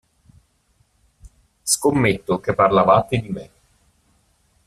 [1.61, 3.49] Scommetto che parlavate di me.